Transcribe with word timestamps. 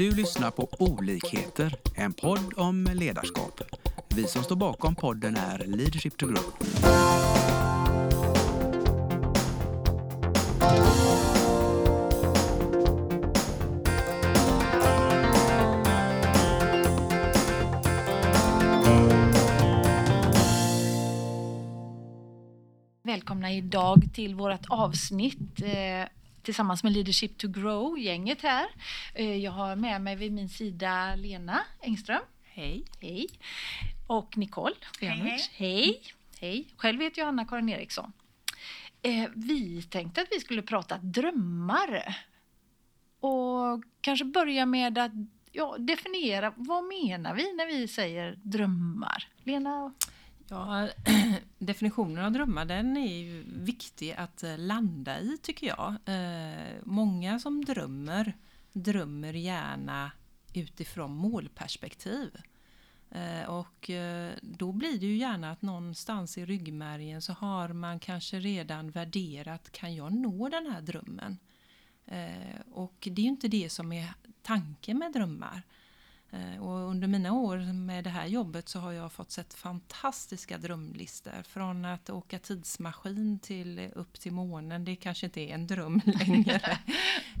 Du 0.00 0.10
lyssnar 0.10 0.50
på 0.50 0.68
Olikheter, 0.78 1.74
en 1.96 2.12
podd 2.12 2.52
om 2.56 2.88
ledarskap. 2.94 3.60
Vi 4.08 4.24
som 4.24 4.42
står 4.42 4.56
bakom 4.56 4.94
podden 4.94 5.36
är 5.36 5.58
Leadership 5.66 6.16
to 6.18 6.26
Grow. 6.26 6.42
Välkomna 23.02 23.52
idag 23.52 24.08
till 24.14 24.34
vårt 24.34 24.66
avsnitt 24.68 25.62
eh, 25.62 26.19
tillsammans 26.42 26.82
med 26.82 26.92
Leadership 26.92 27.38
to 27.38 27.48
Grow-gänget 27.48 28.42
här. 28.42 28.66
Eh, 29.14 29.36
jag 29.36 29.52
har 29.52 29.76
med 29.76 30.00
mig 30.00 30.16
vid 30.16 30.32
min 30.32 30.48
sida 30.48 31.14
Lena 31.14 31.60
Engström. 31.80 32.22
Hej. 32.44 32.84
Hej. 33.00 33.26
Och 34.06 34.36
Nicole 34.36 34.74
Björnwitz. 35.00 35.50
Hej. 35.52 36.02
Hej. 36.40 36.68
Själv 36.76 37.00
heter 37.00 37.22
jag 37.22 37.28
Anna-Karin 37.28 37.68
Eriksson. 37.68 38.12
Eh, 39.02 39.28
vi 39.34 39.82
tänkte 39.82 40.20
att 40.20 40.28
vi 40.30 40.40
skulle 40.40 40.62
prata 40.62 40.98
drömmar. 40.98 42.16
Och 43.20 43.84
kanske 44.00 44.24
börja 44.24 44.66
med 44.66 44.98
att 44.98 45.12
ja, 45.52 45.76
definiera 45.78 46.52
vad 46.56 46.84
menar 46.84 47.34
vi 47.34 47.52
när 47.52 47.66
vi 47.66 47.88
säger 47.88 48.38
drömmar? 48.42 49.28
Lena? 49.44 49.94
Ja, 50.52 50.88
definitionen 51.58 52.24
av 52.24 52.32
drömmar 52.32 52.64
den 52.64 52.96
är 52.96 53.16
ju 53.16 53.44
viktig 53.46 54.12
att 54.12 54.42
eh, 54.42 54.58
landa 54.58 55.20
i 55.20 55.38
tycker 55.42 55.66
jag. 55.66 55.94
Eh, 56.04 56.74
många 56.84 57.38
som 57.38 57.64
drömmer 57.64 58.32
drömmer 58.72 59.32
gärna 59.32 60.12
utifrån 60.54 61.10
målperspektiv. 61.14 62.36
Eh, 63.10 63.48
och 63.48 63.90
då 64.40 64.72
blir 64.72 65.00
det 65.00 65.06
ju 65.06 65.16
gärna 65.16 65.50
att 65.50 65.62
någonstans 65.62 66.38
i 66.38 66.46
ryggmärgen 66.46 67.22
så 67.22 67.32
har 67.32 67.68
man 67.68 68.00
kanske 68.00 68.38
redan 68.40 68.90
värderat, 68.90 69.72
kan 69.72 69.94
jag 69.94 70.12
nå 70.12 70.48
den 70.48 70.66
här 70.66 70.80
drömmen? 70.80 71.38
Och 72.72 73.08
det 73.10 73.22
är 73.22 73.24
ju 73.24 73.28
inte 73.28 73.48
det 73.48 73.70
som 73.70 73.92
är 73.92 74.14
tanken 74.42 74.98
med 74.98 75.12
drömmar. 75.12 75.62
Eh, 76.32 76.62
och 76.62 76.90
under 76.90 77.08
mina 77.08 77.32
år 77.32 77.72
med 77.72 78.04
det 78.04 78.10
här 78.10 78.26
jobbet 78.26 78.68
så 78.68 78.78
har 78.78 78.92
jag 78.92 79.12
fått 79.12 79.30
sett 79.30 79.54
fantastiska 79.54 80.58
drömlistor. 80.58 81.42
Från 81.42 81.84
att 81.84 82.10
åka 82.10 82.38
tidsmaskin 82.38 83.38
till 83.38 83.90
upp 83.94 84.20
till 84.20 84.32
månen, 84.32 84.84
det 84.84 84.96
kanske 84.96 85.26
inte 85.26 85.40
är 85.40 85.54
en 85.54 85.66
dröm 85.66 86.00
längre. 86.06 86.78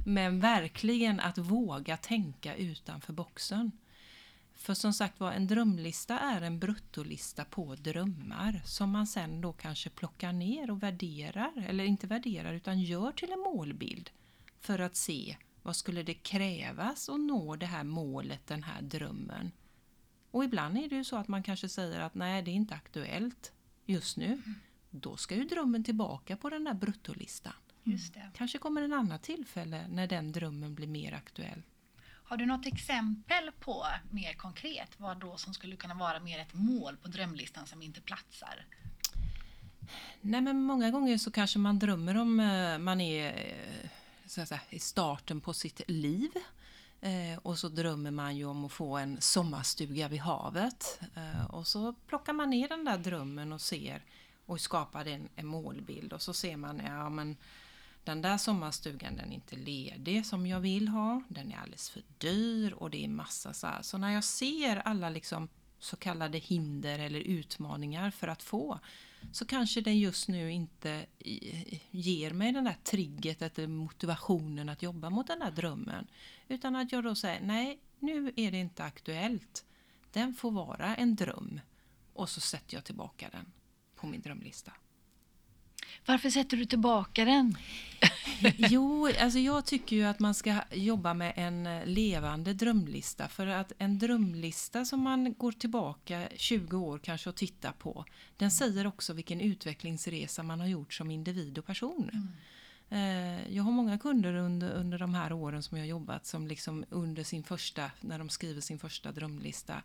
Men 0.06 0.40
verkligen 0.40 1.20
att 1.20 1.38
våga 1.38 1.96
tänka 1.96 2.56
utanför 2.56 3.12
boxen. 3.12 3.72
För 4.54 4.74
som 4.74 4.92
sagt 4.92 5.20
var, 5.20 5.32
en 5.32 5.46
drömlista 5.46 6.18
är 6.18 6.42
en 6.42 6.58
bruttolista 6.58 7.44
på 7.44 7.74
drömmar 7.74 8.62
som 8.64 8.90
man 8.90 9.06
sen 9.06 9.40
då 9.40 9.52
kanske 9.52 9.90
plockar 9.90 10.32
ner 10.32 10.70
och 10.70 10.82
värderar, 10.82 11.64
eller 11.68 11.84
inte 11.84 12.06
värderar 12.06 12.52
utan 12.52 12.80
gör 12.80 13.12
till 13.12 13.32
en 13.32 13.40
målbild 13.40 14.10
för 14.60 14.78
att 14.78 14.96
se 14.96 15.36
vad 15.62 15.76
skulle 15.76 16.02
det 16.02 16.14
krävas 16.14 17.08
att 17.08 17.20
nå 17.20 17.56
det 17.56 17.66
här 17.66 17.84
målet, 17.84 18.46
den 18.46 18.62
här 18.62 18.82
drömmen? 18.82 19.52
Och 20.30 20.44
ibland 20.44 20.78
är 20.78 20.88
det 20.88 20.96
ju 20.96 21.04
så 21.04 21.16
att 21.16 21.28
man 21.28 21.42
kanske 21.42 21.68
säger 21.68 22.00
att 22.00 22.14
nej, 22.14 22.42
det 22.42 22.50
är 22.50 22.54
inte 22.54 22.74
aktuellt 22.74 23.52
just 23.86 24.16
nu. 24.16 24.26
Mm. 24.26 24.54
Då 24.90 25.16
ska 25.16 25.34
ju 25.34 25.44
drömmen 25.44 25.84
tillbaka 25.84 26.36
på 26.36 26.50
den 26.50 26.64
där 26.64 26.74
bruttolistan. 26.74 27.52
Just 27.84 28.14
det. 28.14 28.30
Kanske 28.34 28.58
kommer 28.58 28.82
en 28.82 28.92
annat 28.92 29.22
tillfälle 29.22 29.88
när 29.88 30.06
den 30.06 30.32
drömmen 30.32 30.74
blir 30.74 30.86
mer 30.86 31.12
aktuell. 31.12 31.62
Har 32.02 32.36
du 32.36 32.46
något 32.46 32.66
exempel 32.66 33.50
på 33.60 33.86
mer 34.10 34.34
konkret 34.34 34.90
vad 35.00 35.20
då 35.20 35.36
som 35.36 35.54
skulle 35.54 35.76
kunna 35.76 35.94
vara 35.94 36.20
mer 36.20 36.38
ett 36.38 36.54
mål 36.54 36.96
på 36.96 37.08
drömlistan 37.08 37.66
som 37.66 37.82
inte 37.82 38.00
platsar? 38.00 38.66
Nej 40.20 40.40
men 40.40 40.62
många 40.62 40.90
gånger 40.90 41.18
så 41.18 41.30
kanske 41.30 41.58
man 41.58 41.78
drömmer 41.78 42.16
om 42.16 42.40
eh, 42.40 42.78
man 42.78 43.00
är 43.00 43.26
eh, 43.26 43.90
så 44.30 44.40
att 44.40 44.48
säga, 44.48 44.60
i 44.70 44.78
starten 44.78 45.40
på 45.40 45.52
sitt 45.52 45.82
liv. 45.90 46.30
Eh, 47.00 47.38
och 47.42 47.58
så 47.58 47.68
drömmer 47.68 48.10
man 48.10 48.36
ju 48.36 48.44
om 48.44 48.64
att 48.64 48.72
få 48.72 48.96
en 48.96 49.20
sommarstuga 49.20 50.08
vid 50.08 50.20
havet. 50.20 51.00
Eh, 51.14 51.44
och 51.44 51.66
så 51.66 51.92
plockar 51.92 52.32
man 52.32 52.50
ner 52.50 52.68
den 52.68 52.84
där 52.84 52.98
drömmen 52.98 53.52
och 53.52 53.60
ser 53.60 54.04
och 54.46 54.60
skapar 54.60 55.06
en, 55.06 55.28
en 55.36 55.46
målbild. 55.46 56.12
Och 56.12 56.22
så 56.22 56.32
ser 56.32 56.56
man, 56.56 56.82
ja 56.84 57.08
men 57.10 57.36
den 58.04 58.22
där 58.22 58.38
sommarstugan 58.38 59.16
den 59.16 59.30
är 59.30 59.34
inte 59.34 59.56
ledig 59.56 60.26
som 60.26 60.46
jag 60.46 60.60
vill 60.60 60.88
ha. 60.88 61.22
Den 61.28 61.52
är 61.52 61.58
alldeles 61.58 61.90
för 61.90 62.02
dyr 62.18 62.72
och 62.72 62.90
det 62.90 63.04
är 63.04 63.08
massa 63.08 63.52
så 63.52 63.66
här. 63.66 63.82
Så 63.82 63.98
när 63.98 64.10
jag 64.10 64.24
ser 64.24 64.76
alla 64.76 65.10
liksom 65.10 65.48
så 65.80 65.96
kallade 65.96 66.38
hinder 66.38 66.98
eller 66.98 67.20
utmaningar 67.20 68.10
för 68.10 68.28
att 68.28 68.42
få 68.42 68.80
så 69.32 69.44
kanske 69.44 69.80
den 69.80 69.98
just 69.98 70.28
nu 70.28 70.52
inte 70.52 71.06
ger 71.90 72.30
mig 72.30 72.52
den 72.52 72.64
där 72.64 72.76
trigget 72.84 73.58
eller 73.58 73.68
motivationen 73.68 74.68
att 74.68 74.82
jobba 74.82 75.10
mot 75.10 75.26
den 75.26 75.38
där 75.38 75.50
drömmen. 75.50 76.06
Utan 76.48 76.76
att 76.76 76.92
jag 76.92 77.04
då 77.04 77.14
säger 77.14 77.40
nej, 77.40 77.80
nu 77.98 78.32
är 78.36 78.50
det 78.50 78.58
inte 78.58 78.84
aktuellt. 78.84 79.64
Den 80.12 80.34
får 80.34 80.50
vara 80.50 80.96
en 80.96 81.16
dröm. 81.16 81.60
Och 82.12 82.28
så 82.28 82.40
sätter 82.40 82.74
jag 82.74 82.84
tillbaka 82.84 83.28
den 83.32 83.52
på 83.94 84.06
min 84.06 84.20
drömlista. 84.20 84.72
Varför 86.06 86.30
sätter 86.30 86.56
du 86.56 86.64
tillbaka 86.64 87.24
den? 87.24 87.56
jo, 88.56 89.08
alltså 89.20 89.38
jag 89.38 89.66
tycker 89.66 89.96
ju 89.96 90.04
att 90.04 90.18
man 90.18 90.34
ska 90.34 90.54
jobba 90.70 91.14
med 91.14 91.32
en 91.36 91.80
levande 91.84 92.52
drömlista. 92.52 93.28
För 93.28 93.46
att 93.46 93.72
en 93.78 93.98
drömlista 93.98 94.84
som 94.84 95.00
man 95.00 95.34
går 95.34 95.52
tillbaka 95.52 96.28
20 96.36 96.76
år 96.76 96.98
kanske 96.98 97.28
och 97.28 97.36
tittar 97.36 97.72
på, 97.72 98.04
den 98.36 98.50
säger 98.50 98.86
också 98.86 99.12
vilken 99.12 99.40
utvecklingsresa 99.40 100.42
man 100.42 100.60
har 100.60 100.66
gjort 100.66 100.94
som 100.94 101.10
individ 101.10 101.58
och 101.58 101.66
person. 101.66 102.10
Mm. 102.12 102.28
Eh, 102.92 103.56
jag 103.56 103.62
har 103.62 103.72
många 103.72 103.98
kunder 103.98 104.34
under, 104.34 104.70
under 104.70 104.98
de 104.98 105.14
här 105.14 105.32
åren 105.32 105.62
som 105.62 105.78
jag 105.78 105.86
jobbat 105.86 106.26
som 106.26 106.46
liksom 106.46 106.84
under 106.90 107.24
sin 107.24 107.42
första, 107.42 107.90
när 108.00 108.18
de 108.18 108.28
skriver 108.28 108.60
sin 108.60 108.78
första 108.78 109.12
drömlista 109.12 109.74
Eh, 109.74 109.82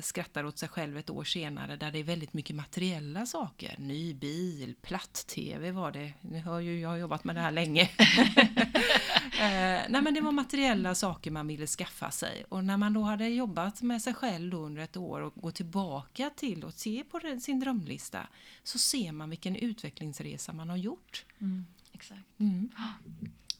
skrattar 0.00 0.44
åt 0.44 0.58
sig 0.58 0.68
själv 0.68 0.96
ett 0.96 1.10
år 1.10 1.24
senare 1.24 1.76
där 1.76 1.92
det 1.92 1.98
är 1.98 2.04
väldigt 2.04 2.32
mycket 2.32 2.56
materiella 2.56 3.26
saker. 3.26 3.74
Ny 3.78 4.14
bil, 4.14 4.74
platt-tv 4.82 5.70
var 5.70 5.92
det. 5.92 6.12
Ni 6.20 6.38
hör 6.38 6.60
ju, 6.60 6.80
jag 6.80 6.88
har 6.88 6.96
jobbat 6.96 7.24
med 7.24 7.36
det 7.36 7.40
här 7.40 7.50
länge. 7.50 7.82
eh, 9.40 9.82
nej 9.88 10.02
men 10.02 10.14
det 10.14 10.20
var 10.20 10.32
materiella 10.32 10.94
saker 10.94 11.30
man 11.30 11.46
ville 11.46 11.66
skaffa 11.66 12.10
sig. 12.10 12.44
Och 12.48 12.64
när 12.64 12.76
man 12.76 12.92
då 12.92 13.02
hade 13.02 13.28
jobbat 13.28 13.82
med 13.82 14.02
sig 14.02 14.14
själv 14.14 14.54
under 14.54 14.82
ett 14.82 14.96
år 14.96 15.20
och 15.20 15.34
går 15.34 15.50
tillbaka 15.50 16.30
till 16.36 16.64
och 16.64 16.74
se 16.74 17.04
på 17.10 17.20
sin 17.40 17.60
drömlista 17.60 18.26
så 18.62 18.78
ser 18.78 19.12
man 19.12 19.30
vilken 19.30 19.56
utvecklingsresa 19.56 20.52
man 20.52 20.68
har 20.68 20.76
gjort. 20.76 21.24
Mm, 21.40 21.66
exakt. 21.92 22.40
Mm 22.40 22.70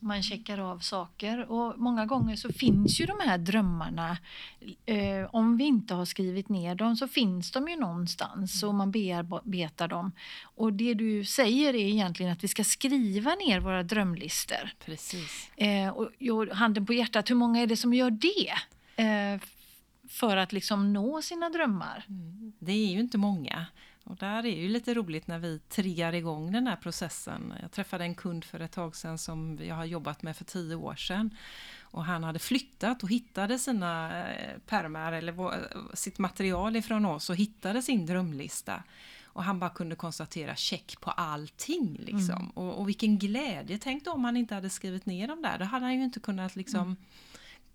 man 0.00 0.22
checkar 0.22 0.58
av 0.58 0.78
saker 0.78 1.50
och 1.50 1.78
många 1.78 2.06
gånger 2.06 2.36
så 2.36 2.52
finns 2.52 3.00
ju 3.00 3.06
de 3.06 3.20
här 3.20 3.38
drömmarna, 3.38 4.18
eh, 4.86 5.28
om 5.30 5.56
vi 5.56 5.64
inte 5.64 5.94
har 5.94 6.04
skrivit 6.04 6.48
ner 6.48 6.74
dem 6.74 6.96
så 6.96 7.08
finns 7.08 7.50
de 7.50 7.68
ju 7.68 7.76
någonstans 7.76 8.62
och 8.62 8.74
man 8.74 8.90
bearbetar 8.90 9.88
dem. 9.88 10.12
Och 10.42 10.72
det 10.72 10.94
du 10.94 11.24
säger 11.24 11.74
är 11.74 11.88
egentligen 11.88 12.32
att 12.32 12.44
vi 12.44 12.48
ska 12.48 12.64
skriva 12.64 13.34
ner 13.34 13.60
våra 13.60 13.82
drömlistor. 13.82 14.70
Precis. 14.84 15.50
Eh, 15.56 15.88
och, 15.88 16.10
och 16.30 16.56
handen 16.56 16.86
på 16.86 16.92
hjärtat, 16.92 17.30
hur 17.30 17.34
många 17.34 17.60
är 17.60 17.66
det 17.66 17.76
som 17.76 17.94
gör 17.94 18.10
det? 18.10 18.50
Eh, 19.02 19.40
för 20.08 20.36
att 20.36 20.52
liksom 20.52 20.92
nå 20.92 21.22
sina 21.22 21.50
drömmar? 21.50 22.04
Mm. 22.08 22.52
Det 22.58 22.72
är 22.72 22.92
ju 22.92 23.00
inte 23.00 23.18
många. 23.18 23.66
Och 24.04 24.16
där 24.16 24.46
är 24.46 24.62
ju 24.62 24.68
lite 24.68 24.94
roligt 24.94 25.26
när 25.26 25.38
vi 25.38 25.58
triggar 25.58 26.12
igång 26.12 26.52
den 26.52 26.66
här 26.66 26.76
processen. 26.76 27.54
Jag 27.62 27.72
träffade 27.72 28.04
en 28.04 28.14
kund 28.14 28.44
för 28.44 28.60
ett 28.60 28.72
tag 28.72 28.96
sedan 28.96 29.18
som 29.18 29.58
jag 29.62 29.74
har 29.74 29.84
jobbat 29.84 30.22
med 30.22 30.36
för 30.36 30.44
tio 30.44 30.74
år 30.74 30.94
sedan. 30.94 31.36
Och 31.80 32.04
han 32.04 32.24
hade 32.24 32.38
flyttat 32.38 33.02
och 33.02 33.10
hittade 33.10 33.58
sina 33.58 34.22
eh, 34.24 34.58
pärmar 34.66 35.12
eller 35.12 35.94
sitt 35.96 36.18
material 36.18 36.76
ifrån 36.76 37.04
oss 37.04 37.30
och 37.30 37.36
hittade 37.36 37.82
sin 37.82 38.06
drömlista. 38.06 38.82
Och 39.24 39.44
han 39.44 39.58
bara 39.58 39.70
kunde 39.70 39.96
konstatera 39.96 40.56
check 40.56 41.00
på 41.00 41.10
allting. 41.10 41.96
Liksom. 42.00 42.36
Mm. 42.36 42.50
Och, 42.50 42.80
och 42.80 42.88
vilken 42.88 43.18
glädje! 43.18 43.78
Tänk 43.78 44.04
då 44.04 44.12
om 44.12 44.24
han 44.24 44.36
inte 44.36 44.54
hade 44.54 44.70
skrivit 44.70 45.06
ner 45.06 45.28
dem 45.28 45.42
där. 45.42 45.58
Då 45.58 45.64
hade 45.64 45.84
han 45.84 45.94
ju 45.94 46.04
inte 46.04 46.20
kunnat 46.20 46.56
liksom 46.56 46.80
mm 46.80 46.96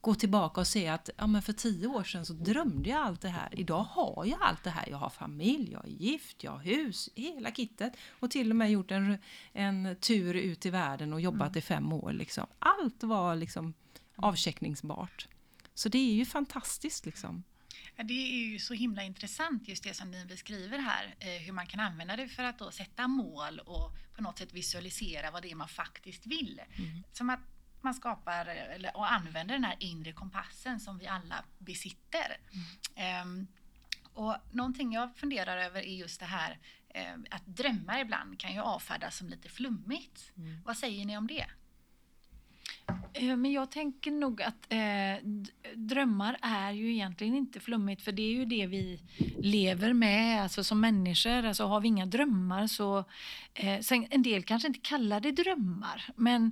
gå 0.01 0.15
tillbaka 0.15 0.61
och 0.61 0.67
se 0.67 0.87
att 0.87 1.09
ja, 1.17 1.27
men 1.27 1.41
för 1.41 1.53
tio 1.53 1.87
år 1.87 2.03
sedan 2.03 2.25
så 2.25 2.33
drömde 2.33 2.89
jag 2.89 2.99
allt 2.99 3.21
det 3.21 3.29
här. 3.29 3.59
Idag 3.59 3.83
har 3.83 4.25
jag 4.25 4.39
allt 4.41 4.63
det 4.63 4.69
här. 4.69 4.89
Jag 4.89 4.97
har 4.97 5.09
familj, 5.09 5.71
jag 5.71 5.85
är 5.85 5.89
gift, 5.89 6.43
jag 6.43 6.51
har 6.51 6.59
hus, 6.59 7.09
hela 7.15 7.51
kittet. 7.51 7.93
Och 8.09 8.31
till 8.31 8.49
och 8.49 8.55
med 8.55 8.71
gjort 8.71 8.91
en, 8.91 9.17
en 9.53 9.95
tur 10.01 10.33
ut 10.33 10.65
i 10.65 10.69
världen 10.69 11.13
och 11.13 11.21
jobbat 11.21 11.49
mm. 11.49 11.57
i 11.57 11.61
fem 11.61 11.93
år. 11.93 12.13
Liksom. 12.13 12.47
Allt 12.59 13.03
var 13.03 13.35
liksom 13.35 13.73
avcheckningsbart. 14.15 15.27
Så 15.73 15.89
det 15.89 15.97
är 15.97 16.13
ju 16.13 16.25
fantastiskt. 16.25 17.05
Liksom. 17.05 17.43
Ja, 17.95 18.03
det 18.03 18.13
är 18.13 18.51
ju 18.51 18.59
så 18.59 18.73
himla 18.73 19.03
intressant 19.03 19.67
just 19.67 19.83
det 19.83 19.93
som 19.93 20.11
ni 20.11 20.25
beskriver 20.25 20.77
här, 20.77 21.15
eh, 21.19 21.45
hur 21.45 21.53
man 21.53 21.67
kan 21.67 21.79
använda 21.79 22.15
det 22.15 22.27
för 22.27 22.43
att 22.43 22.59
då 22.59 22.71
sätta 22.71 23.07
mål 23.07 23.59
och 23.59 23.95
på 24.15 24.21
något 24.21 24.37
sätt 24.37 24.53
visualisera 24.53 25.31
vad 25.31 25.41
det 25.41 25.51
är 25.51 25.55
man 25.55 25.67
faktiskt 25.67 26.25
vill. 26.25 26.61
Mm. 26.77 27.03
Som 27.13 27.29
att 27.29 27.39
man 27.81 27.93
skapar 27.93 28.45
eller, 28.45 28.97
och 28.97 29.11
använder 29.11 29.55
den 29.55 29.63
här 29.63 29.75
inre 29.79 30.13
kompassen 30.13 30.79
som 30.79 30.97
vi 30.97 31.07
alla 31.07 31.43
besitter. 31.57 32.37
Um, 33.23 33.47
och 34.13 34.35
någonting 34.51 34.93
jag 34.93 35.15
funderar 35.15 35.57
över 35.57 35.81
är 35.81 35.95
just 35.95 36.19
det 36.19 36.25
här 36.25 36.59
eh, 36.89 37.13
att 37.29 37.45
drömmar 37.45 37.99
ibland 37.99 38.39
kan 38.39 38.53
ju 38.53 38.59
avfärdas 38.59 39.17
som 39.17 39.29
lite 39.29 39.49
flummigt. 39.49 40.31
Mm. 40.37 40.61
Vad 40.65 40.77
säger 40.77 41.05
ni 41.05 41.17
om 41.17 41.27
det? 41.27 41.45
Eh, 43.19 43.35
men 43.35 43.51
jag 43.51 43.71
tänker 43.71 44.11
nog 44.11 44.41
att 44.41 44.73
eh, 44.73 45.27
drömmar 45.75 46.37
är 46.41 46.71
ju 46.71 46.93
egentligen 46.93 47.35
inte 47.35 47.59
flummigt 47.59 48.01
för 48.01 48.11
det 48.11 48.21
är 48.21 48.33
ju 48.33 48.45
det 48.45 48.67
vi 48.67 48.99
lever 49.37 49.93
med 49.93 50.41
alltså 50.43 50.63
som 50.63 50.81
människor. 50.81 51.45
Alltså 51.45 51.63
har 51.65 51.81
vi 51.81 51.87
inga 51.87 52.05
drömmar 52.05 52.67
så... 52.67 53.03
Eh, 53.53 53.79
sen, 53.79 54.07
en 54.09 54.23
del 54.23 54.43
kanske 54.43 54.67
inte 54.67 54.79
kallar 54.79 55.19
det 55.19 55.31
drömmar 55.31 56.03
men 56.15 56.45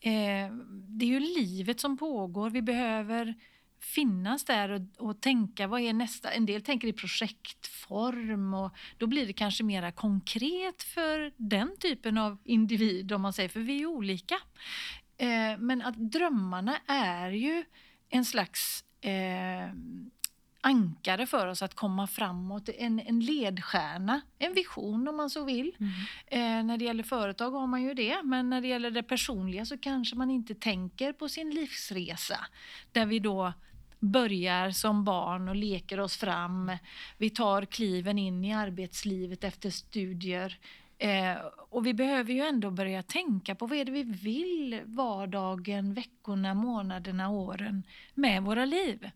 eh, 0.00 0.52
det 0.88 1.04
är 1.04 1.08
ju 1.08 1.20
livet 1.20 1.80
som 1.80 1.96
pågår. 1.96 2.50
Vi 2.50 2.62
behöver 2.62 3.34
finnas 3.80 4.44
där 4.44 4.70
och, 4.70 5.08
och, 5.08 5.20
tänka 5.20 5.66
vad 5.66 5.80
är 5.80 5.92
nästa. 5.92 6.30
En 6.30 6.46
del 6.46 6.62
tänker 6.62 6.88
i 6.88 6.92
projektform 6.92 8.54
och 8.54 8.70
då 8.98 9.06
blir 9.06 9.26
det 9.26 9.32
kanske 9.32 9.64
mera 9.64 9.92
konkret 9.92 10.82
för 10.82 11.32
den 11.36 11.76
typen 11.76 12.18
av 12.18 12.38
individ 12.44 13.12
om 13.12 13.22
man 13.22 13.32
säger, 13.32 13.48
för 13.48 13.60
vi 13.60 13.82
är 13.82 13.86
olika. 13.86 14.36
Eh, 15.18 15.58
men 15.58 15.82
att 15.82 15.96
drömmarna 15.96 16.76
är 16.86 17.30
ju 17.30 17.64
en 18.08 18.24
slags 18.24 18.84
eh, 19.00 19.74
ankare 20.60 21.26
för 21.26 21.46
oss 21.46 21.62
att 21.62 21.74
komma 21.74 22.06
framåt, 22.06 22.68
en, 22.68 23.00
en 23.00 23.20
ledstjärna, 23.20 24.20
en 24.38 24.54
vision 24.54 25.08
om 25.08 25.16
man 25.16 25.30
så 25.30 25.44
vill. 25.44 25.76
Mm. 25.78 25.90
Eh, 26.26 26.64
när 26.66 26.76
det 26.76 26.84
gäller 26.84 27.02
företag 27.02 27.50
har 27.50 27.66
man 27.66 27.82
ju 27.82 27.94
det, 27.94 28.22
men 28.24 28.50
när 28.50 28.60
det 28.60 28.68
gäller 28.68 28.90
det 28.90 29.02
personliga 29.02 29.66
så 29.66 29.78
kanske 29.78 30.16
man 30.16 30.30
inte 30.30 30.54
tänker 30.54 31.12
på 31.12 31.28
sin 31.28 31.50
livsresa. 31.50 32.38
Där 32.92 33.06
vi 33.06 33.18
då 33.18 33.52
börjar 33.98 34.70
som 34.70 35.04
barn 35.04 35.48
och 35.48 35.56
leker 35.56 36.00
oss 36.00 36.16
fram. 36.16 36.72
Vi 37.18 37.30
tar 37.30 37.64
kliven 37.64 38.18
in 38.18 38.44
i 38.44 38.52
arbetslivet 38.54 39.44
efter 39.44 39.70
studier. 39.70 40.58
Eh, 41.02 41.36
och 41.70 41.86
vi 41.86 41.94
behöver 41.94 42.32
ju 42.32 42.40
ändå 42.40 42.70
börja 42.70 43.02
tänka 43.02 43.54
på 43.54 43.66
vad 43.66 43.78
är 43.78 43.84
det 43.84 43.92
vi 43.92 44.02
vill 44.02 44.80
vardagen, 44.84 45.94
veckorna, 45.94 46.54
månaderna, 46.54 47.28
åren 47.28 47.82
med 48.14 48.42
våra 48.42 48.64
liv. 48.64 49.10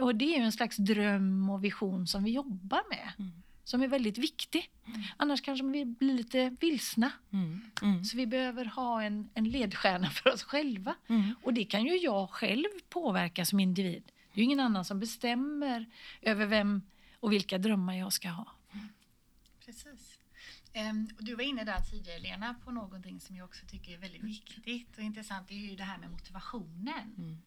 Och 0.00 0.14
det 0.14 0.34
är 0.34 0.38
ju 0.38 0.44
en 0.44 0.52
slags 0.52 0.76
dröm 0.76 1.50
och 1.50 1.64
vision 1.64 2.06
som 2.06 2.24
vi 2.24 2.30
jobbar 2.30 2.82
med. 2.90 3.12
Mm. 3.18 3.42
Som 3.64 3.82
är 3.82 3.88
väldigt 3.88 4.18
viktig. 4.18 4.70
Mm. 4.86 5.02
Annars 5.16 5.40
kanske 5.40 5.66
vi 5.66 5.84
blir 5.84 6.14
lite 6.14 6.56
vilsna. 6.60 7.12
Mm. 7.32 7.60
mm. 7.82 8.04
Så 8.04 8.16
vi 8.16 8.26
behöver 8.26 8.64
ha 8.64 9.02
en, 9.02 9.28
en 9.34 9.44
ledstjärna 9.44 10.10
för 10.10 10.32
oss 10.32 10.42
själva. 10.42 10.94
Mm. 11.08 11.34
Och 11.42 11.54
det 11.54 11.64
kan 11.64 11.84
ju 11.84 11.96
jag 11.96 12.30
själv 12.30 12.68
påverka 12.88 13.44
som 13.44 13.60
individ. 13.60 14.02
Det 14.06 14.40
är 14.40 14.42
ju 14.42 14.44
ingen 14.44 14.60
annan 14.60 14.84
som 14.84 15.00
bestämmer 15.00 15.86
över 16.22 16.46
vem 16.46 16.82
och 17.20 17.32
vilka 17.32 17.58
drömmar 17.58 17.94
jag 17.94 18.12
ska 18.12 18.28
ha. 18.28 18.46
Precis. 19.66 20.19
Um, 20.74 21.10
du 21.18 21.34
var 21.34 21.42
inne 21.42 21.64
där 21.64 21.80
tidigare 21.80 22.18
Lena 22.18 22.54
på 22.64 22.70
någonting 22.70 23.20
som 23.20 23.36
jag 23.36 23.44
också 23.44 23.66
tycker 23.66 23.92
är 23.92 23.98
väldigt 23.98 24.22
viktigt 24.22 24.96
och 24.98 25.02
intressant. 25.02 25.48
Det 25.48 25.54
är 25.54 25.70
ju 25.70 25.76
det 25.76 25.84
här 25.84 25.98
med 25.98 26.10
motivationen. 26.10 27.14
Mm. 27.18 27.38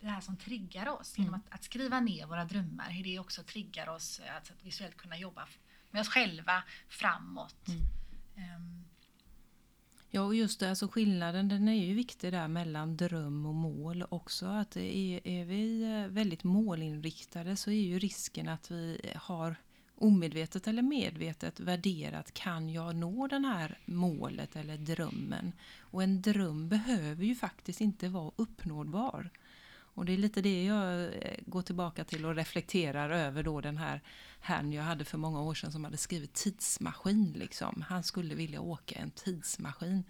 Det 0.00 0.06
här 0.06 0.20
som 0.20 0.36
triggar 0.36 0.88
oss 0.88 1.18
genom 1.18 1.34
mm. 1.34 1.40
att, 1.46 1.54
att, 1.54 1.64
skriva 1.64 2.00
ner 2.00 2.26
våra 2.26 2.44
drömmar. 2.44 2.90
Hur 2.90 3.04
det 3.04 3.18
också 3.18 3.42
triggar 3.42 3.88
oss 3.88 4.20
alltså 4.36 4.52
att 4.52 4.64
visuellt 4.64 4.96
kunna 4.96 5.18
jobba 5.18 5.48
med 5.90 6.00
oss 6.00 6.08
själva 6.08 6.62
framåt. 6.88 7.68
Mm. 7.68 8.56
Um, 8.56 8.84
Ja, 10.12 10.22
och 10.22 10.34
just 10.34 10.60
det, 10.60 10.68
alltså 10.68 10.88
skillnaden 10.88 11.48
den 11.48 11.68
är 11.68 11.86
ju 11.86 11.94
viktig 11.94 12.32
där 12.32 12.48
mellan 12.48 12.96
dröm 12.96 13.46
och 13.46 13.54
mål 13.54 14.04
också. 14.08 14.46
Att 14.46 14.76
är, 14.76 15.26
är 15.26 15.44
vi 15.44 15.84
väldigt 16.10 16.44
målinriktade 16.44 17.56
så 17.56 17.70
är 17.70 17.82
ju 17.82 17.98
risken 17.98 18.48
att 18.48 18.70
vi 18.70 19.12
har 19.16 19.56
omedvetet 20.00 20.68
eller 20.68 20.82
medvetet 20.82 21.60
värderat 21.60 22.34
kan 22.34 22.68
jag 22.70 22.96
nå 22.96 23.26
den 23.26 23.44
här 23.44 23.78
målet 23.84 24.56
eller 24.56 24.76
drömmen. 24.76 25.52
Och 25.80 26.02
en 26.02 26.22
dröm 26.22 26.68
behöver 26.68 27.24
ju 27.24 27.34
faktiskt 27.34 27.80
inte 27.80 28.08
vara 28.08 28.32
uppnåbar. 28.36 29.30
Och 29.94 30.04
det 30.04 30.12
är 30.12 30.16
lite 30.16 30.42
det 30.42 30.64
jag 30.64 31.02
eh, 31.02 31.38
går 31.46 31.62
tillbaka 31.62 32.04
till 32.04 32.26
och 32.26 32.34
reflekterar 32.34 33.10
över 33.10 33.42
då 33.42 33.60
den 33.60 33.76
här 33.76 34.00
herrn 34.40 34.72
jag 34.72 34.82
hade 34.82 35.04
för 35.04 35.18
många 35.18 35.42
år 35.42 35.54
sedan 35.54 35.72
som 35.72 35.84
hade 35.84 35.96
skrivit 35.96 36.34
tidsmaskin. 36.34 37.32
Liksom. 37.36 37.84
Han 37.88 38.02
skulle 38.02 38.34
vilja 38.34 38.60
åka 38.60 38.94
en 38.94 39.10
tidsmaskin. 39.10 40.04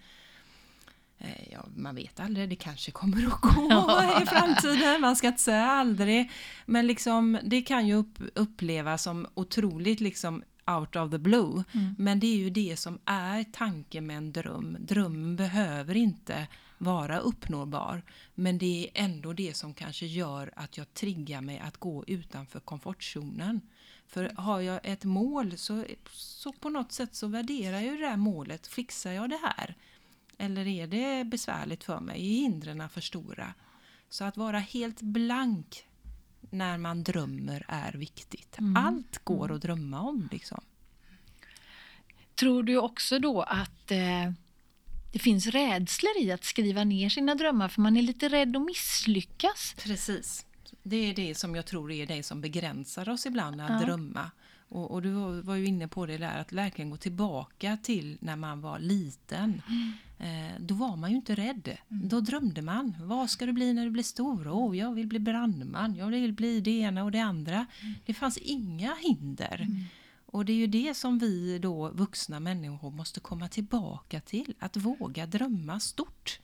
Eh, 1.20 1.52
ja, 1.52 1.66
man 1.76 1.94
vet 1.94 2.20
aldrig, 2.20 2.48
det 2.48 2.56
kanske 2.56 2.90
kommer 2.90 3.26
att 3.26 3.40
gå 3.40 4.02
i 4.22 4.26
framtiden, 4.26 5.00
man 5.00 5.16
ska 5.16 5.28
inte 5.28 5.42
säga 5.42 5.66
aldrig. 5.66 6.30
Men 6.66 6.86
liksom, 6.86 7.38
det 7.42 7.62
kan 7.62 7.86
ju 7.86 7.94
upp, 7.94 8.18
upplevas 8.34 9.02
som 9.02 9.26
otroligt 9.34 10.00
liksom 10.00 10.42
out 10.66 10.96
of 10.96 11.10
the 11.10 11.18
blue. 11.18 11.64
Mm. 11.72 11.94
Men 11.98 12.20
det 12.20 12.26
är 12.26 12.36
ju 12.36 12.50
det 12.50 12.76
som 12.76 12.98
är 13.04 13.44
tanken 13.52 14.06
med 14.06 14.16
en 14.16 14.32
dröm. 14.32 14.76
Drömmen 14.80 15.36
behöver 15.36 15.96
inte 15.96 16.46
vara 16.78 17.18
uppnåbar. 17.18 18.02
Men 18.34 18.58
det 18.58 18.90
är 18.94 19.04
ändå 19.04 19.32
det 19.32 19.56
som 19.56 19.74
kanske 19.74 20.06
gör 20.06 20.52
att 20.56 20.78
jag 20.78 20.94
triggar 20.94 21.40
mig 21.40 21.58
att 21.58 21.76
gå 21.76 22.04
utanför 22.06 22.60
komfortzonen. 22.60 23.60
För 24.06 24.32
har 24.36 24.60
jag 24.60 24.80
ett 24.82 25.04
mål 25.04 25.58
så, 25.58 25.84
så 26.12 26.52
på 26.52 26.68
något 26.68 26.92
sätt 26.92 27.14
så 27.14 27.26
värderar 27.26 27.80
jag 27.80 27.98
det 27.98 28.06
här 28.06 28.16
målet. 28.16 28.66
Fixar 28.66 29.12
jag 29.12 29.30
det 29.30 29.40
här? 29.42 29.76
Eller 30.40 30.66
är 30.66 30.86
det 30.86 31.24
besvärligt 31.24 31.84
för 31.84 32.00
mig? 32.00 32.16
Är 32.16 32.40
hindren 32.40 32.88
för 32.88 33.00
stora? 33.00 33.54
Så 34.08 34.24
att 34.24 34.36
vara 34.36 34.58
helt 34.58 35.00
blank 35.00 35.84
när 36.50 36.78
man 36.78 37.04
drömmer 37.04 37.64
är 37.68 37.92
viktigt. 37.92 38.58
Mm. 38.58 38.76
Allt 38.76 39.24
går 39.24 39.44
mm. 39.44 39.56
att 39.56 39.62
drömma 39.62 40.00
om. 40.00 40.28
Liksom. 40.32 40.60
Tror 42.34 42.62
du 42.62 42.78
också 42.78 43.18
då 43.18 43.42
att 43.42 43.90
eh, 43.90 44.32
det 45.12 45.18
finns 45.18 45.46
rädslor 45.46 46.12
i 46.20 46.32
att 46.32 46.44
skriva 46.44 46.84
ner 46.84 47.08
sina 47.08 47.34
drömmar 47.34 47.68
för 47.68 47.80
man 47.80 47.96
är 47.96 48.02
lite 48.02 48.28
rädd 48.28 48.56
att 48.56 48.62
misslyckas? 48.62 49.74
Precis. 49.78 50.46
Det 50.82 50.96
är 50.96 51.14
det 51.14 51.34
som 51.34 51.54
jag 51.54 51.66
tror 51.66 51.92
är 51.92 52.06
det 52.06 52.22
som 52.22 52.40
begränsar 52.40 53.08
oss 53.08 53.26
ibland, 53.26 53.60
att 53.60 53.70
ja. 53.70 53.86
drömma. 53.86 54.30
Och, 54.70 54.90
och, 54.90 55.02
du 55.02 55.10
var 55.42 55.54
ju 55.54 55.66
inne 55.66 55.88
på 55.88 56.06
det 56.06 56.18
där 56.18 56.40
att 56.40 56.52
verkligen 56.52 56.90
gå 56.90 56.96
tillbaka 56.96 57.78
till 57.82 58.18
när 58.20 58.36
man 58.36 58.60
var 58.60 58.78
liten. 58.78 59.62
Mm. 59.68 59.92
Eh, 60.18 60.60
då 60.60 60.74
var 60.74 60.96
man 60.96 61.10
ju 61.10 61.16
inte 61.16 61.34
rädd. 61.34 61.76
Mm. 61.88 62.08
Då 62.08 62.20
drömde 62.20 62.62
man. 62.62 62.94
Vad 63.00 63.30
ska 63.30 63.46
du 63.46 63.52
bli 63.52 63.72
när 63.72 63.84
du 63.84 63.90
blir 63.90 64.02
stor? 64.02 64.48
Oh, 64.48 64.78
jag 64.78 64.92
vill 64.94 65.06
bli 65.06 65.18
brandman. 65.18 65.96
Jag 65.96 66.06
vill 66.06 66.32
bli 66.32 66.60
det 66.60 66.70
ena 66.70 67.04
och 67.04 67.12
det 67.12 67.18
andra. 67.20 67.66
Mm. 67.80 67.94
Det 68.06 68.14
fanns 68.14 68.36
inga 68.38 68.94
hinder. 68.94 69.60
Mm. 69.60 69.84
Och 70.26 70.44
det 70.44 70.52
är 70.52 70.56
ju 70.56 70.66
det 70.66 70.94
som 70.96 71.18
vi 71.18 71.58
då 71.58 71.90
vuxna 71.90 72.40
människor 72.40 72.90
måste 72.90 73.20
komma 73.20 73.48
tillbaka 73.48 74.20
till. 74.20 74.54
Att 74.58 74.76
våga 74.76 75.26
drömma 75.26 75.80
stort. 75.80 76.40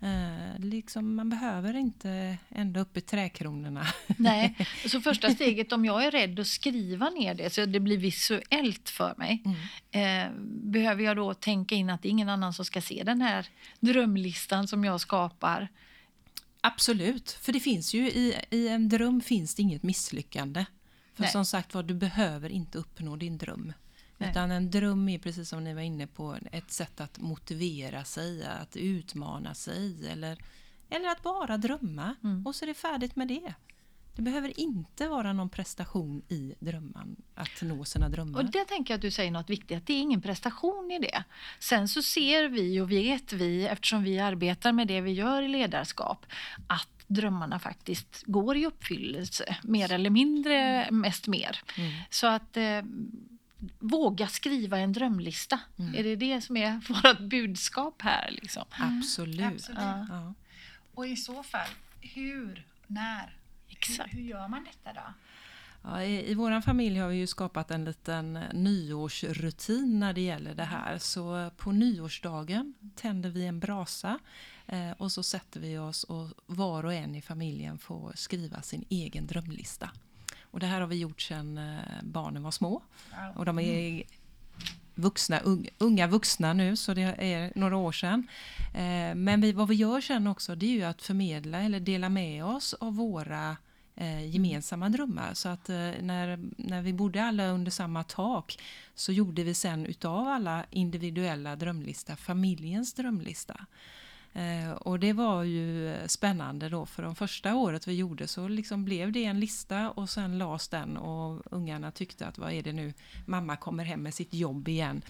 Eh, 0.00 0.58
liksom 0.58 1.14
man 1.14 1.30
behöver 1.30 1.76
inte 1.76 2.38
ända 2.48 2.80
upp 2.80 2.96
i 2.96 3.00
träkronorna. 3.00 3.86
Nej, 4.16 4.56
så 4.86 5.00
första 5.00 5.30
steget 5.30 5.72
om 5.72 5.84
jag 5.84 6.04
är 6.04 6.10
rädd 6.10 6.40
att 6.40 6.46
skriva 6.46 7.10
ner 7.10 7.34
det 7.34 7.50
så 7.50 7.66
det 7.66 7.80
blir 7.80 7.98
visuellt 7.98 8.90
för 8.90 9.14
mig. 9.16 9.42
Mm. 9.44 10.26
Eh, 10.26 10.32
behöver 10.72 11.04
jag 11.04 11.16
då 11.16 11.34
tänka 11.34 11.74
in 11.74 11.90
att 11.90 12.02
det 12.02 12.08
är 12.08 12.10
ingen 12.10 12.28
annan 12.28 12.52
som 12.52 12.64
ska 12.64 12.80
se 12.80 13.02
den 13.02 13.20
här 13.20 13.46
drömlistan 13.80 14.68
som 14.68 14.84
jag 14.84 15.00
skapar? 15.00 15.68
Absolut, 16.60 17.30
för 17.30 17.52
det 17.52 17.60
finns 17.60 17.94
ju 17.94 18.08
i, 18.10 18.34
i 18.50 18.68
en 18.68 18.88
dröm 18.88 19.20
finns 19.20 19.54
det 19.54 19.62
inget 19.62 19.82
misslyckande. 19.82 20.64
För 21.14 21.22
Nej. 21.22 21.32
som 21.32 21.46
sagt 21.46 21.74
var, 21.74 21.82
du 21.82 21.94
behöver 21.94 22.50
inte 22.50 22.78
uppnå 22.78 23.16
din 23.16 23.38
dröm. 23.38 23.72
Nej. 24.18 24.30
Utan 24.30 24.50
en 24.50 24.70
dröm 24.70 25.08
är 25.08 25.18
precis 25.18 25.48
som 25.48 25.64
ni 25.64 25.74
var 25.74 25.82
inne 25.82 26.06
på 26.06 26.36
ett 26.52 26.70
sätt 26.70 27.00
att 27.00 27.18
motivera 27.18 28.04
sig, 28.04 28.46
att 28.46 28.76
utmana 28.76 29.54
sig 29.54 30.08
eller, 30.08 30.38
eller 30.90 31.08
att 31.08 31.22
bara 31.22 31.56
drömma. 31.56 32.14
Mm. 32.24 32.46
Och 32.46 32.54
så 32.54 32.64
är 32.64 32.66
det 32.66 32.74
färdigt 32.74 33.16
med 33.16 33.28
det. 33.28 33.54
Det 34.18 34.22
behöver 34.22 34.60
inte 34.60 35.08
vara 35.08 35.32
någon 35.32 35.48
prestation 35.48 36.22
i 36.28 36.54
drömmen, 36.58 37.16
att 37.34 37.62
nå 37.62 37.84
sina 37.84 38.08
drömmar. 38.08 38.40
Och 38.40 38.50
det 38.50 38.64
tänker 38.64 38.94
jag 38.94 38.98
att 38.98 39.02
du 39.02 39.10
säger 39.10 39.30
något 39.30 39.50
viktigt, 39.50 39.78
att 39.78 39.86
det 39.86 39.92
är 39.92 40.00
ingen 40.00 40.22
prestation 40.22 40.90
i 40.90 40.98
det. 40.98 41.24
Sen 41.60 41.88
så 41.88 42.02
ser 42.02 42.48
vi 42.48 42.80
och 42.80 42.90
vet 42.90 43.32
vi, 43.32 43.66
eftersom 43.66 44.02
vi 44.02 44.18
arbetar 44.18 44.72
med 44.72 44.88
det 44.88 45.00
vi 45.00 45.12
gör 45.12 45.42
i 45.42 45.48
ledarskap, 45.48 46.26
att 46.66 46.88
drömmarna 47.06 47.58
faktiskt 47.58 48.22
går 48.26 48.56
i 48.56 48.66
uppfyllelse, 48.66 49.56
mer 49.62 49.92
eller 49.92 50.10
mindre, 50.10 50.88
mest 50.90 51.26
mer. 51.26 51.60
Mm. 51.76 51.92
Så 52.10 52.26
att 52.26 52.56
eh, 52.56 52.82
våga 53.78 54.28
skriva 54.28 54.78
en 54.78 54.92
drömlista. 54.92 55.60
Mm. 55.78 55.94
Är 55.94 56.02
det 56.02 56.16
det 56.16 56.40
som 56.40 56.56
är 56.56 56.80
vårt 56.88 57.20
budskap 57.20 58.02
här? 58.02 58.30
Liksom? 58.30 58.64
Mm. 58.78 58.98
Absolut. 58.98 59.40
Absolut. 59.40 59.78
Ja. 60.08 60.34
Och 60.94 61.06
i 61.06 61.16
så 61.16 61.42
fall, 61.42 61.68
hur, 62.00 62.66
när? 62.86 63.36
Exakt. 63.68 64.14
Hur, 64.14 64.18
hur 64.18 64.28
gör 64.28 64.48
man 64.48 64.64
detta 64.64 65.00
då? 65.00 65.14
Ja, 65.82 66.02
I 66.02 66.30
i 66.30 66.34
vår 66.34 66.60
familj 66.60 66.98
har 66.98 67.08
vi 67.08 67.16
ju 67.16 67.26
skapat 67.26 67.70
en 67.70 67.84
liten 67.84 68.32
nyårsrutin 68.52 70.00
när 70.00 70.12
det 70.12 70.20
gäller 70.20 70.54
det 70.54 70.64
här. 70.64 70.98
Så 70.98 71.50
på 71.56 71.72
nyårsdagen 71.72 72.74
tänder 72.96 73.30
vi 73.30 73.46
en 73.46 73.60
brasa 73.60 74.18
Eh, 74.68 74.90
och 74.90 75.12
så 75.12 75.22
sätter 75.22 75.60
vi 75.60 75.78
oss 75.78 76.04
och 76.04 76.28
var 76.46 76.84
och 76.84 76.94
en 76.94 77.14
i 77.14 77.22
familjen 77.22 77.78
får 77.78 78.12
skriva 78.14 78.62
sin 78.62 78.84
egen 78.88 79.26
drömlista. 79.26 79.90
Och 80.50 80.60
det 80.60 80.66
här 80.66 80.80
har 80.80 80.88
vi 80.88 80.96
gjort 80.96 81.20
sedan 81.20 81.58
eh, 81.58 82.02
barnen 82.02 82.42
var 82.42 82.50
små. 82.50 82.82
Och 83.36 83.44
de 83.44 83.58
är 83.58 84.02
vuxna, 84.94 85.40
unga 85.78 86.06
vuxna 86.06 86.52
nu, 86.52 86.76
så 86.76 86.94
det 86.94 87.02
är 87.02 87.52
några 87.54 87.76
år 87.76 87.92
sedan. 87.92 88.28
Eh, 88.74 89.14
men 89.14 89.40
vi, 89.40 89.52
vad 89.52 89.68
vi 89.68 89.74
gör 89.74 90.00
sen 90.00 90.26
också, 90.26 90.54
det 90.54 90.66
är 90.66 90.70
ju 90.70 90.82
att 90.82 91.02
förmedla 91.02 91.60
eller 91.60 91.80
dela 91.80 92.08
med 92.08 92.44
oss 92.44 92.74
av 92.74 92.94
våra 92.94 93.56
eh, 93.96 94.26
gemensamma 94.26 94.88
drömmar. 94.88 95.34
Så 95.34 95.48
att 95.48 95.68
när, 95.68 96.38
när 96.56 96.82
vi 96.82 96.92
bodde 96.92 97.24
alla 97.24 97.48
under 97.48 97.70
samma 97.70 98.04
tak 98.04 98.58
så 98.94 99.12
gjorde 99.12 99.42
vi 99.42 99.54
sen 99.54 99.86
utav 99.86 100.28
alla 100.28 100.64
individuella 100.70 101.56
drömlista 101.56 102.16
familjens 102.16 102.94
drömlista. 102.94 103.66
Eh, 104.38 104.72
och 104.72 104.98
det 105.00 105.12
var 105.12 105.42
ju 105.42 105.96
spännande 106.06 106.68
då 106.68 106.86
för 106.86 107.02
de 107.02 107.14
första 107.14 107.54
året 107.54 107.88
vi 107.88 107.94
gjorde 107.94 108.26
så 108.26 108.48
liksom 108.48 108.84
blev 108.84 109.12
det 109.12 109.24
en 109.24 109.40
lista 109.40 109.90
och 109.90 110.10
sen 110.10 110.38
lades 110.38 110.68
den 110.68 110.96
och 110.96 111.42
ungarna 111.50 111.90
tyckte 111.90 112.26
att 112.26 112.38
vad 112.38 112.52
är 112.52 112.62
det 112.62 112.72
nu, 112.72 112.94
mamma 113.26 113.56
kommer 113.56 113.84
hem 113.84 114.02
med 114.02 114.14
sitt 114.14 114.34
jobb 114.34 114.68
igen 114.68 115.02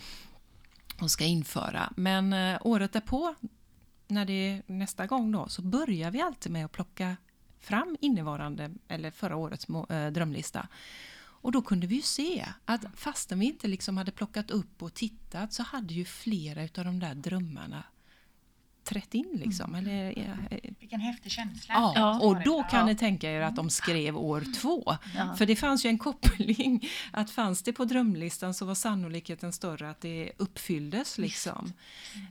och 1.00 1.10
ska 1.10 1.24
införa. 1.24 1.92
Men 1.96 2.32
eh, 2.32 2.58
året 2.60 2.92
därpå, 2.92 3.34
när 4.06 4.24
det 4.24 4.32
är 4.32 4.62
nästa 4.66 5.06
gång 5.06 5.32
då, 5.32 5.48
så 5.48 5.62
börjar 5.62 6.10
vi 6.10 6.20
alltid 6.20 6.52
med 6.52 6.64
att 6.64 6.72
plocka 6.72 7.16
fram 7.58 7.96
innevarande, 8.00 8.70
eller 8.88 9.10
förra 9.10 9.36
årets 9.36 9.66
eh, 9.90 10.10
drömlista. 10.10 10.68
Och 11.40 11.52
då 11.52 11.62
kunde 11.62 11.86
vi 11.86 11.94
ju 11.94 12.02
se 12.02 12.46
att 12.64 12.84
fastän 12.94 13.38
vi 13.38 13.46
inte 13.46 13.68
liksom 13.68 13.96
hade 13.96 14.12
plockat 14.12 14.50
upp 14.50 14.82
och 14.82 14.94
tittat 14.94 15.52
så 15.52 15.62
hade 15.62 15.94
ju 15.94 16.04
flera 16.04 16.64
utav 16.64 16.84
de 16.84 16.98
där 16.98 17.14
drömmarna 17.14 17.84
trätt 18.88 19.14
in 19.14 19.40
liksom. 19.44 19.74
Mm. 19.74 19.86
Eller, 19.86 20.18
ja. 20.18 20.56
Eh, 20.56 20.70
Vilken 20.80 21.00
häftig 21.00 21.32
känsla. 21.32 21.74
Ja, 21.94 22.20
och 22.20 22.42
då 22.44 22.62
kan 22.62 22.86
ni 22.86 22.96
tänka 22.96 23.30
er 23.30 23.40
att 23.40 23.56
de 23.56 23.70
skrev 23.70 24.16
år 24.16 24.44
två. 24.60 24.96
Ja. 25.16 25.34
För 25.36 25.46
det 25.46 25.56
fanns 25.56 25.84
ju 25.84 25.88
en 25.88 25.98
koppling, 25.98 26.88
att 27.12 27.30
fanns 27.30 27.62
det 27.62 27.72
på 27.72 27.84
drömlistan 27.84 28.54
så 28.54 28.64
var 28.64 28.74
sannolikheten 28.74 29.52
större 29.52 29.90
att 29.90 30.00
det 30.00 30.32
uppfylldes 30.36 31.18
liksom. 31.18 31.72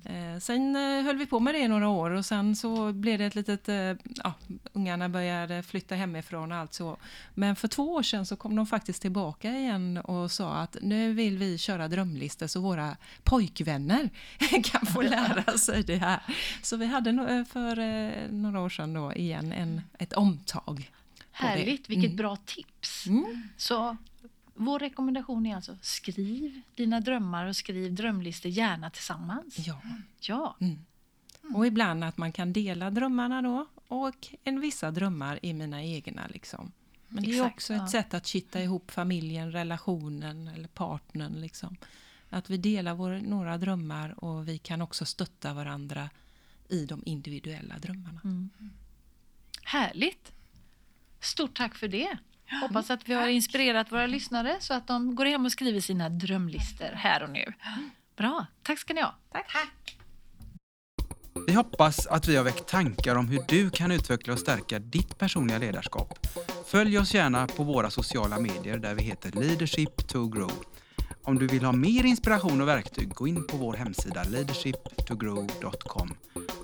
Eh, 0.05 0.39
sen 0.39 0.75
eh, 0.75 1.03
höll 1.03 1.17
vi 1.17 1.25
på 1.25 1.39
med 1.39 1.53
det 1.53 1.59
i 1.59 1.67
några 1.67 1.89
år 1.89 2.09
och 2.09 2.25
sen 2.25 2.55
så 2.55 2.93
blev 2.93 3.19
det 3.19 3.25
ett 3.25 3.35
litet, 3.35 3.67
ja, 4.23 4.33
ungarna 4.73 5.09
började 5.09 5.63
flytta 5.63 5.95
hemifrån 5.95 6.51
och 6.51 6.57
allt 6.57 6.73
så. 6.73 6.97
Men 7.33 7.55
för 7.55 7.67
två 7.67 7.93
år 7.93 8.03
sedan 8.03 8.25
så 8.25 8.35
kom 8.35 8.55
de 8.55 8.67
faktiskt 8.67 9.01
tillbaka 9.01 9.51
igen 9.51 9.97
och 9.97 10.31
sa 10.31 10.53
att 10.53 10.77
nu 10.81 11.13
vill 11.13 11.37
vi 11.37 11.57
köra 11.57 11.87
drömlistor 11.87 12.47
så 12.47 12.61
våra 12.61 12.97
pojkvänner 13.23 14.09
kan 14.63 14.85
få 14.85 15.01
lära 15.01 15.57
sig 15.57 15.83
det 15.83 15.97
här. 15.97 16.19
Så 16.61 16.77
vi 16.77 16.85
hade 16.85 17.09
eh, 17.09 17.43
för 17.43 17.79
eh, 17.79 18.31
några 18.31 18.59
år 18.61 18.69
sedan 18.69 18.93
då 18.93 19.13
igen 19.13 19.51
en, 19.51 19.81
ett 19.99 20.13
omtag. 20.13 20.91
Härligt, 21.31 21.89
vilket 21.89 22.05
mm. 22.05 22.17
bra 22.17 22.35
tips. 22.35 23.07
Mm. 23.07 23.49
Så 23.57 23.97
vår 24.53 24.79
rekommendation 24.79 25.45
är 25.45 25.55
alltså 25.55 25.77
skriv 25.81 26.61
dina 26.75 26.99
drömmar 26.99 27.45
och 27.45 27.55
skriv 27.55 27.95
drömlistor 27.95 28.51
gärna 28.51 28.89
tillsammans. 28.89 29.55
Ja. 29.57 29.81
ja. 30.19 30.55
Mm. 30.61 30.85
Och 31.55 31.67
ibland 31.67 32.03
att 32.03 32.17
man 32.17 32.31
kan 32.31 32.53
dela 32.53 32.89
drömmarna 32.89 33.41
då 33.41 33.65
och 33.87 34.27
en 34.43 34.59
vissa 34.59 34.91
drömmar 34.91 35.39
i 35.41 35.53
mina 35.53 35.83
egna. 35.83 36.27
Liksom. 36.27 36.71
Men 37.07 37.23
det 37.23 37.29
är 37.29 37.33
Exakt, 37.33 37.55
också 37.55 37.73
ett 37.73 37.79
ja. 37.79 37.87
sätt 37.87 38.13
att 38.13 38.27
kitta 38.27 38.61
ihop 38.61 38.91
familjen, 38.91 39.51
relationen 39.51 40.47
eller 40.47 40.67
partnern. 40.67 41.41
Liksom. 41.41 41.77
Att 42.29 42.49
vi 42.49 42.57
delar 42.57 42.93
vår, 42.93 43.21
några 43.21 43.57
drömmar 43.57 44.23
och 44.23 44.47
vi 44.47 44.57
kan 44.57 44.81
också 44.81 45.05
stötta 45.05 45.53
varandra 45.53 46.09
i 46.69 46.85
de 46.85 47.03
individuella 47.05 47.77
drömmarna. 47.77 48.21
Mm. 48.23 48.49
Härligt! 49.63 50.31
Stort 51.19 51.57
tack 51.57 51.75
för 51.75 51.87
det! 51.87 52.17
Hoppas 52.61 52.89
att 52.89 53.09
vi 53.09 53.13
har 53.13 53.27
inspirerat 53.27 53.91
våra 53.91 54.07
lyssnare 54.07 54.57
så 54.59 54.73
att 54.73 54.87
de 54.87 55.15
går 55.15 55.25
hem 55.25 55.45
och 55.45 55.51
skriver 55.51 55.79
sina 55.79 56.09
drömlistor 56.09 56.91
här 56.95 57.23
och 57.23 57.29
nu. 57.29 57.53
Bra, 58.15 58.45
tack 58.63 58.79
ska 58.79 58.93
ni 58.93 59.01
ha. 59.01 59.15
Tack. 59.31 59.53
tack. 59.53 59.97
Vi 61.47 61.53
hoppas 61.53 62.07
att 62.07 62.27
vi 62.27 62.35
har 62.35 62.43
väckt 62.43 62.67
tankar 62.67 63.15
om 63.15 63.27
hur 63.27 63.41
du 63.47 63.69
kan 63.69 63.91
utveckla 63.91 64.33
och 64.33 64.39
stärka 64.39 64.79
ditt 64.79 65.17
personliga 65.17 65.57
ledarskap. 65.57 66.27
Följ 66.65 66.99
oss 66.99 67.13
gärna 67.13 67.47
på 67.47 67.63
våra 67.63 67.89
sociala 67.89 68.39
medier 68.39 68.77
där 68.77 68.95
vi 68.95 69.03
heter 69.03 69.31
Leadership 69.31 70.07
to 70.07 70.27
Grow. 70.27 70.51
Om 71.23 71.39
du 71.39 71.47
vill 71.47 71.63
ha 71.63 71.71
mer 71.71 72.05
inspiration 72.05 72.61
och 72.61 72.67
verktyg, 72.67 73.13
gå 73.13 73.27
in 73.27 73.47
på 73.47 73.57
vår 73.57 73.73
hemsida 73.73 74.23
leadershiptogrow.com. 74.23 76.13